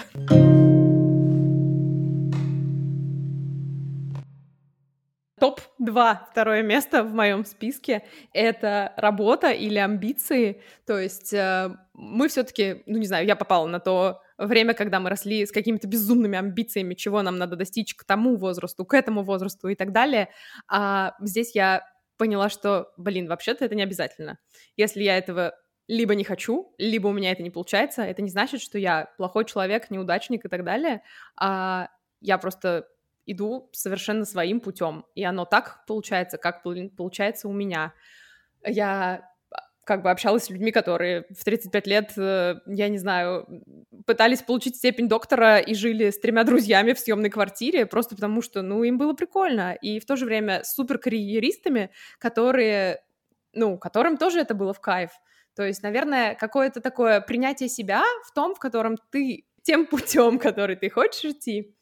[5.41, 10.63] Топ-2, второе место в моем списке— это работа или амбиции.
[10.87, 15.01] То есть э, мы все таки ну не знаю, я попала на то время, когда
[15.01, 19.23] мы росли с какими-то безумными амбициями, чего нам надо достичь к тому возрасту, к этому
[19.23, 20.29] возрасту и так далее.
[20.69, 24.39] А здесь я поняла, что, блин, вообще-то это не обязательно.
[24.77, 25.55] Если я этого
[25.87, 29.45] либо не хочу, либо у меня это не получается, это не значит, что я плохой
[29.45, 31.03] человек, неудачник и так далее,
[31.37, 31.89] а
[32.21, 32.89] я просто
[33.27, 37.93] иду совершенно своим путем, и оно так получается, как получается у меня.
[38.67, 39.31] Я
[39.85, 43.47] как бы общалась с людьми, которые в 35 лет, э, я не знаю,
[44.07, 48.63] пытались получить степень доктора и жили с тремя друзьями в съемной квартире, просто потому что,
[48.63, 49.75] ну, им было прикольно.
[49.75, 53.01] И в то же время суперкарьеристами, которые,
[53.53, 55.11] ну, которым тоже это было в кайф.
[55.55, 60.77] То есть, наверное, какое-то такое принятие себя в том, в котором ты тем путем, который
[60.77, 61.75] ты хочешь идти,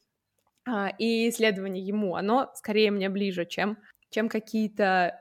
[0.64, 3.78] а, и исследование ему, оно скорее мне ближе, чем,
[4.10, 5.18] чем какие-то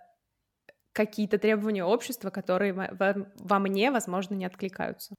[0.94, 5.16] какие-то требования общества, которые во, во мне, возможно, не откликаются.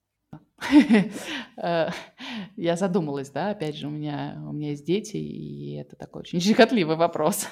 [1.56, 6.40] Я задумалась, да, опять же, у меня, у меня есть дети, и это такой очень
[6.40, 7.48] щекотливый вопрос.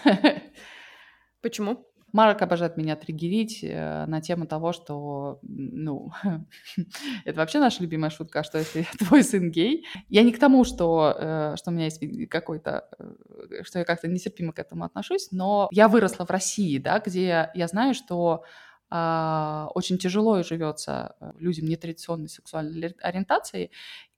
[1.43, 1.87] Почему?
[2.13, 6.13] Марк обожает меня триггерить э, на тему того, что, ну,
[7.25, 9.87] это вообще наша любимая шутка, что если твой сын гей.
[10.09, 14.09] Я не к тому, что, э, что у меня есть какой-то, э, что я как-то
[14.09, 18.45] нетерпимо к этому отношусь, но я выросла в России, да, где я знаю, что
[18.91, 23.71] э, очень тяжело живется людям нетрадиционной сексуальной ориентации,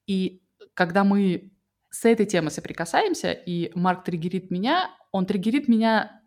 [0.07, 0.41] и
[0.73, 1.51] когда мы
[1.93, 6.22] с этой темой соприкасаемся, и Марк триггерит меня, он триггерит меня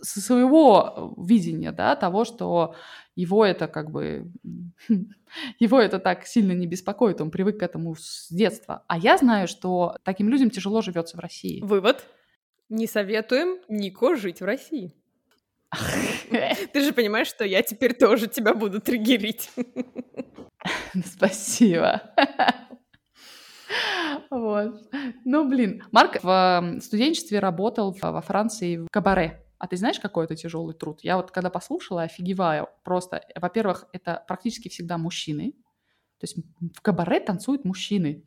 [0.00, 2.74] со своего видения, да, того, что
[3.14, 4.30] его это как бы,
[5.58, 8.84] его это так сильно не беспокоит, он привык к этому с детства.
[8.86, 11.60] А я знаю, что таким людям тяжело живется в России.
[11.62, 12.06] Вывод.
[12.68, 14.94] Не советуем Нико жить в России.
[16.72, 19.50] Ты же понимаешь, что я теперь тоже тебя буду триггерить.
[21.04, 22.02] Спасибо.
[24.30, 24.90] Вот.
[25.24, 25.82] Ну, блин.
[25.92, 29.45] Марк в студенчестве работал во Франции в кабаре.
[29.58, 31.00] А ты знаешь, какой это тяжелый труд?
[31.02, 32.68] Я вот когда послушала, офигеваю.
[32.84, 35.52] Просто, во-первых, это практически всегда мужчины.
[36.18, 36.36] То есть
[36.74, 38.24] в кабаре танцуют мужчины.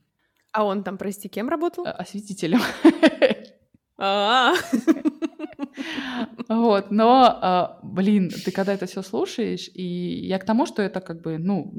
[0.51, 1.85] А он там, прости, кем работал?
[1.85, 2.61] Осветителем.
[4.01, 4.53] А.
[6.47, 9.83] Вот, но, а, блин, ты когда это все слушаешь, и
[10.25, 11.71] я к тому, что это как бы, ну,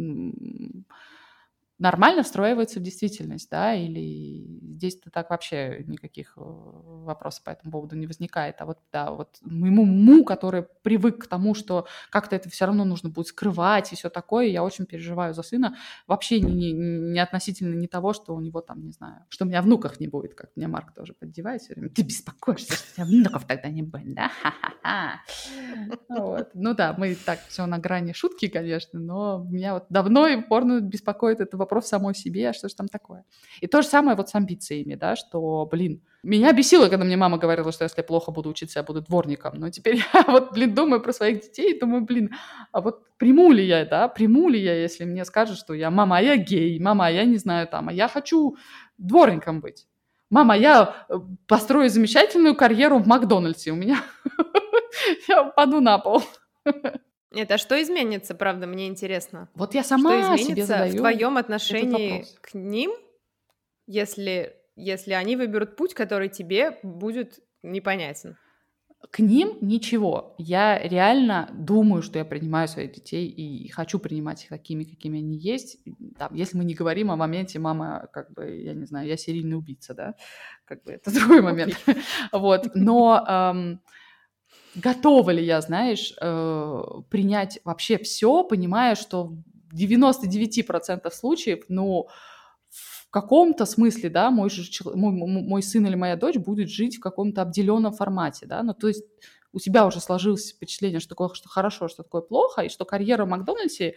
[1.81, 7.97] нормально встраивается в действительность, да, или здесь-то так вообще никаких э, вопросов по этому поводу
[7.97, 8.57] не возникает.
[8.59, 12.85] А вот, да, вот моему уму, который привык к тому, что как-то это все равно
[12.85, 15.75] нужно будет скрывать и все такое, я очень переживаю за сына.
[16.07, 19.49] Вообще не, не, не относительно не того, что у него там, не знаю, что у
[19.49, 21.88] меня внуков не будет, как меня Марк тоже поддевает все время.
[21.88, 24.31] Ты беспокоишься, что у тебя внуков тогда не будет, да?
[26.09, 26.51] Вот.
[26.55, 30.81] Ну да, мы так все на грани шутки, конечно, но меня вот давно и упорно
[30.81, 33.25] беспокоит это вопрос самой себе, а что же там такое.
[33.61, 37.39] И то же самое вот с амбициями, да, что, блин, меня бесило, когда мне мама
[37.39, 39.55] говорила, что если я плохо буду учиться, я буду дворником.
[39.55, 42.35] Но теперь я вот, блин, думаю про своих детей думаю, блин,
[42.73, 46.19] а вот приму ли я, да, приму ли я, если мне скажут, что я, мама,
[46.19, 48.57] а я гей, мама, а я не знаю там, а я хочу
[48.99, 49.87] дворником быть.
[50.31, 51.15] Мама, я э,
[51.49, 53.73] построю замечательную карьеру в Макдональдсе.
[53.73, 54.01] У меня...
[55.29, 56.23] Я упаду на пол.
[57.33, 59.49] Это что изменится, правда, мне интересно.
[59.55, 62.93] Вот я сама что себе задаю в твоем отношении к ним,
[63.87, 68.37] если, если они выберут путь, который тебе будет непонятен?
[69.11, 70.35] К ним ничего.
[70.37, 75.38] Я реально думаю, что я принимаю своих детей и хочу принимать их такими, какими они
[75.38, 75.79] есть.
[76.19, 79.57] Там, если мы не говорим о моменте, мама, как бы, я не знаю, я серийный
[79.57, 80.16] убийца, да,
[80.66, 81.81] как бы это другой момент.
[82.31, 83.81] Вот, но эм,
[84.75, 89.25] готова ли я, знаешь, э, принять вообще все, понимая, что
[89.71, 92.09] в 99% случаев, ну,
[92.71, 94.63] в каком-то смысле, да, мой, же,
[94.95, 98.89] мой, мой сын или моя дочь будет жить в каком-то обделенном формате, да, ну, то
[98.89, 99.05] есть
[99.53, 103.25] у тебя уже сложилось впечатление, что такое что хорошо, что такое плохо, и что карьера
[103.25, 103.97] в Макдональдсе,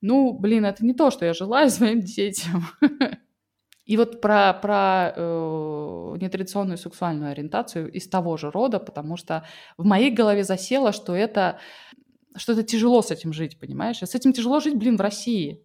[0.00, 2.66] ну, блин, это не то, что я желаю своим детям.
[3.84, 9.84] И вот про, про э, нетрадиционную сексуальную ориентацию из того же рода, потому что в
[9.84, 11.58] моей голове засело, что это,
[12.36, 14.02] что это тяжело с этим жить, понимаешь?
[14.02, 15.62] И с этим тяжело жить, блин, в России.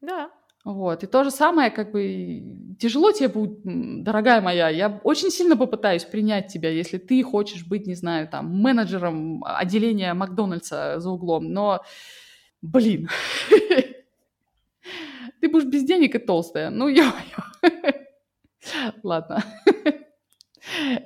[0.00, 0.30] Да.
[0.64, 1.02] Вот.
[1.02, 3.60] И то же самое, как бы, тяжело тебе будет,
[4.04, 8.60] дорогая моя, я очень сильно попытаюсь принять тебя, если ты хочешь быть, не знаю, там,
[8.60, 11.80] менеджером отделения Макдональдса за углом, но,
[12.60, 13.08] блин,
[15.40, 16.70] ты будешь без денег и толстая.
[16.70, 17.04] Ну, ё
[19.02, 19.44] Ладно.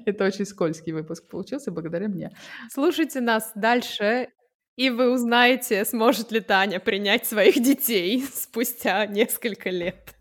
[0.07, 2.31] Это очень скользкий выпуск получился благодаря мне.
[2.71, 4.29] Слушайте нас дальше,
[4.77, 10.15] и вы узнаете, сможет ли Таня принять своих детей спустя несколько лет.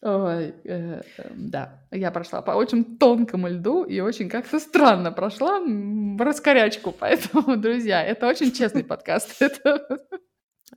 [0.00, 5.60] Ой, э, э, да, я прошла по очень тонкому льду и очень как-то странно прошла
[6.18, 9.42] раскорячку, поэтому, друзья, это очень честный подкаст.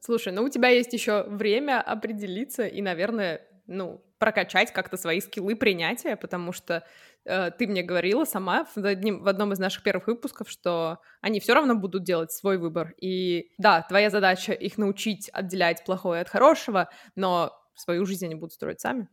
[0.01, 5.56] Слушай, ну у тебя есть еще время определиться и, наверное, ну, прокачать как-то свои скиллы
[5.56, 6.86] принятия, потому что
[7.25, 11.39] э, ты мне говорила сама в, одним, в одном из наших первых выпусков, что они
[11.39, 12.93] все равно будут делать свой выбор.
[13.01, 18.54] И да, твоя задача их научить отделять плохое от хорошего, но свою жизнь они будут
[18.54, 19.10] строить сами.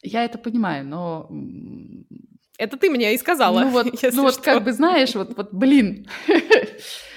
[0.00, 1.28] Я это понимаю, но
[2.58, 3.60] это ты мне и сказала.
[3.60, 6.06] Ну вот, ну вот как бы знаешь, вот, вот блин,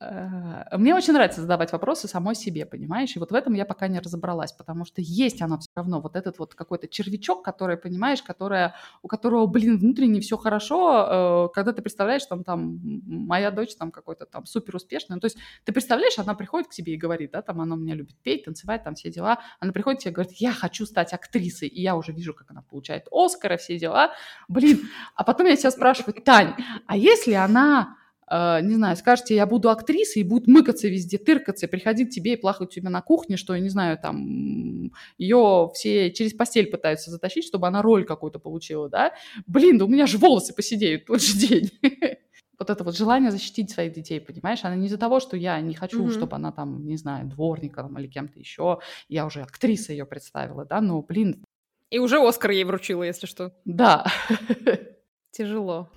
[0.00, 3.14] мне очень нравится задавать вопросы самой себе, понимаешь?
[3.16, 6.16] И вот в этом я пока не разобралась, потому что есть она все равно, вот
[6.16, 11.74] этот вот какой-то червячок, который, понимаешь, которая, у которого, блин, внутренне все хорошо, э, когда
[11.74, 15.72] ты представляешь, там, там, моя дочь там какой-то там супер успешная, ну, то есть ты
[15.72, 18.94] представляешь, она приходит к тебе и говорит, да, там, она меня любит петь, танцевать, там,
[18.94, 22.12] все дела, она приходит к тебе и говорит, я хочу стать актрисой, и я уже
[22.12, 24.12] вижу, как она получает Оскара, все дела,
[24.48, 24.80] блин,
[25.14, 26.54] а потом я себя спрашиваю, Тань,
[26.86, 27.99] а если она
[28.32, 32.36] Uh, не знаю, скажете, я буду актрисой и будет мыкаться везде, тыркаться, приходить тебе и
[32.36, 37.10] плакать у тебя на кухне, что, я не знаю, там, ее все через постель пытаются
[37.10, 39.12] затащить, чтобы она роль какую-то получила, да?
[39.48, 41.70] Блин, да у меня же волосы посидеют тот же день.
[42.60, 44.60] вот это вот желание защитить своих детей, понимаешь?
[44.62, 46.12] Она не из-за того, что я не хочу, mm-hmm.
[46.12, 50.80] чтобы она там, не знаю, дворником или кем-то еще, я уже актриса ее представила, да,
[50.80, 51.42] но, блин.
[51.88, 53.52] И уже Оскар ей вручила, если что.
[53.64, 54.06] Да.
[55.32, 55.88] Тяжело,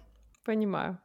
[0.43, 0.97] понимаю.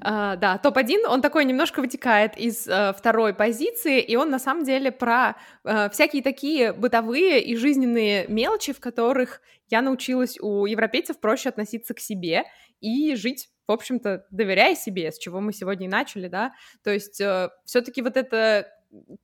[0.00, 4.64] Uh, да, топ-1, он такой немножко вытекает из uh, второй позиции, и он на самом
[4.64, 11.20] деле про uh, всякие такие бытовые и жизненные мелочи, в которых я научилась у европейцев
[11.20, 12.44] проще относиться к себе
[12.80, 17.20] и жить, в общем-то, доверяя себе, с чего мы сегодня и начали, да, то есть
[17.20, 18.68] uh, все-таки вот это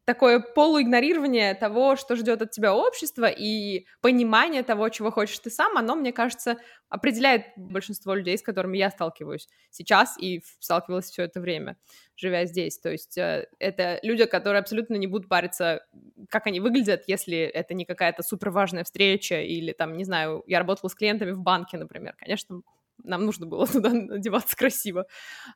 [0.04, 5.76] такое полуигнорирование того, что ждет от тебя общество, и понимание того, чего хочешь ты сам,
[5.76, 6.56] оно, мне кажется,
[6.88, 11.76] определяет большинство людей, с которыми я сталкиваюсь сейчас и сталкивалась все это время,
[12.16, 12.78] живя здесь.
[12.78, 15.84] То есть э, это люди, которые абсолютно не будут париться,
[16.28, 20.60] как они выглядят, если это не какая-то супер важная встреча или там, не знаю, я
[20.60, 22.14] работала с клиентами в банке, например.
[22.16, 22.62] Конечно,
[23.02, 25.06] нам нужно было туда одеваться красиво.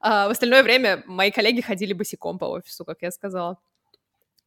[0.01, 3.59] А в остальное время мои коллеги ходили босиком по офису, как я сказала.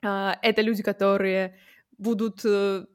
[0.04, 1.58] А, это люди, которые
[1.98, 2.86] будут э,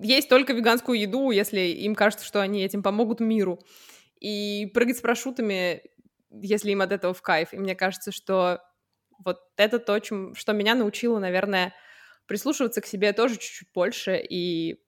[0.00, 3.60] есть только веганскую еду, если им кажется, что они этим помогут миру.
[4.20, 5.82] И прыгать с парашютами,
[6.30, 7.52] если им от этого в кайф.
[7.52, 8.60] И мне кажется, что
[9.24, 11.74] вот это то, чем, что меня научило, наверное,
[12.26, 14.80] прислушиваться к себе тоже чуть-чуть больше и,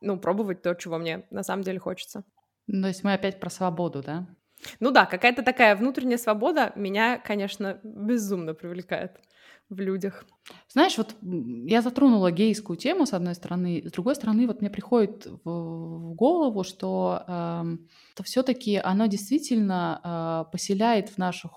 [0.00, 2.24] ну, пробовать то, чего мне на самом деле хочется.
[2.66, 4.26] Ну, то есть мы опять про свободу, да?
[4.80, 9.20] Ну да, какая-то такая внутренняя свобода меня, конечно, безумно привлекает
[9.68, 10.24] в людях.
[10.68, 15.26] Знаешь, вот я затронула гейскую тему с одной стороны, с другой стороны, вот мне приходит
[15.44, 17.76] в, голову, что, э,
[18.12, 20.00] что все-таки оно действительно
[20.48, 21.50] э, поселяет в наших,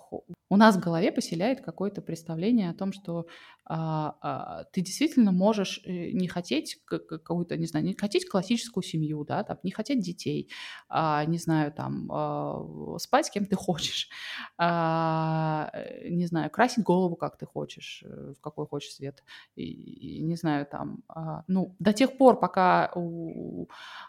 [0.50, 3.28] у нас в голове поселяет какое-то представление о том, что
[3.72, 9.24] а, а, ты действительно можешь э, не хотеть какую-то, не знаю, не хотеть классическую семью,
[9.26, 10.50] да, там, не хотеть детей,
[10.90, 14.10] а, не знаю, там, а, спать с кем ты хочешь,
[14.58, 19.24] а, э, не знаю, красить голову, как ты хочешь, э, в какой хочешь цвет,
[19.56, 23.68] и, и, не знаю, там, а, ну, до тех пор, пока у,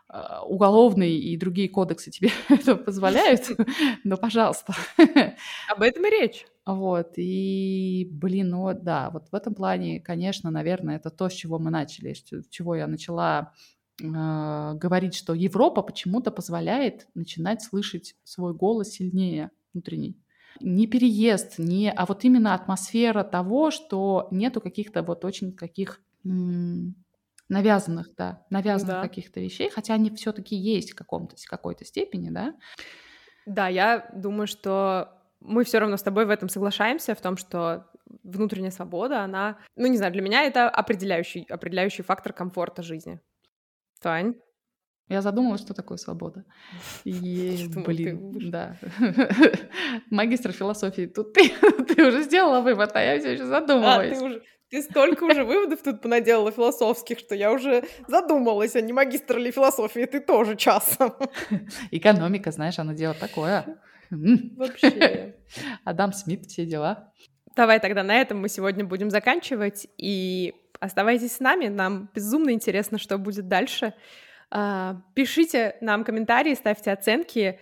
[0.09, 3.43] а, уголовный и другие кодексы тебе это позволяют,
[4.05, 4.74] но, пожалуйста.
[5.68, 6.30] Об этом и речь.
[6.67, 11.59] Вот, и, блин, ну да, вот в этом плане, конечно, наверное, это то, с чего
[11.59, 13.55] мы начали, с чего я начала
[14.01, 14.05] э,
[14.75, 20.19] говорить, что Европа почему-то позволяет начинать слышать свой голос сильнее внутренний.
[20.61, 26.95] Не переезд, не, а вот именно атмосфера того, что нету каких-то вот очень каких м-
[27.49, 29.01] навязанных, да, навязанных да.
[29.01, 32.55] каких-то вещей, хотя они все-таки есть в каком-то, какой-то степени, да.
[33.47, 37.86] Да, я думаю, что мы все равно с тобой в этом соглашаемся, в том, что
[38.22, 43.20] внутренняя свобода, она, ну, не знаю, для меня это определяющий, определяющий фактор комфорта жизни.
[44.01, 44.34] Тань?
[45.09, 46.45] Я задумалась, что такое свобода.
[47.05, 48.51] И, блин, ты...
[48.51, 48.76] да.
[50.11, 51.07] Магистр философии.
[51.07, 51.49] Тут ты,
[51.88, 54.16] ты уже сделала вывод, а я все еще задумываюсь.
[54.16, 58.80] А, ты уже, ты столько уже выводов тут понаделала философских, что я уже задумалась, а
[58.80, 61.12] не магистр ли философии, ты тоже часом.
[61.91, 63.80] Экономика, знаешь, она дело такое.
[64.11, 65.37] Вообще.
[65.85, 67.13] Адам Смит, все дела.
[67.57, 69.87] Давай тогда на этом мы сегодня будем заканчивать.
[69.97, 71.69] И оставайтесь с нами.
[71.69, 73.95] Нам безумно интересно, что будет дальше.
[74.51, 77.61] А, пишите нам комментарии, ставьте оценки.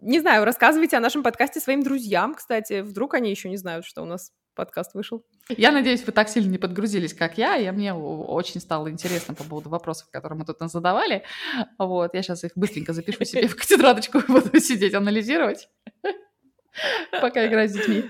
[0.00, 2.80] Не знаю, рассказывайте о нашем подкасте своим друзьям, кстати.
[2.80, 5.24] Вдруг они еще не знают, что у нас подкаст вышел.
[5.48, 9.44] Я надеюсь, вы так сильно не подгрузились, как я, и мне очень стало интересно по
[9.44, 11.22] поводу вопросов, которые мы тут задавали.
[11.78, 15.68] Вот, я сейчас их быстренько запишу себе в тетрадочку и буду сидеть анализировать,
[17.20, 18.04] пока играть с детьми.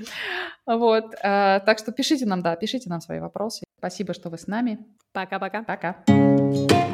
[0.64, 3.64] Вот, э, так что пишите нам, да, пишите нам свои вопросы.
[3.78, 4.78] Спасибо, что вы с нами.
[5.12, 5.62] Пока-пока.
[5.62, 6.02] Пока.
[6.06, 6.68] -пока.
[6.68, 6.85] Пока.